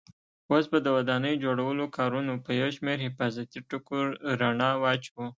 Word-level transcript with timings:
اوس 0.51 0.65
به 0.71 0.77
د 0.83 0.87
ودانۍ 0.97 1.33
جوړولو 1.43 1.85
کارونو 1.97 2.33
په 2.45 2.51
یو 2.61 2.69
شمېر 2.77 2.97
حفاظتي 3.07 3.59
ټکو 3.69 3.97
رڼا 4.39 4.71
واچوو. 4.83 5.25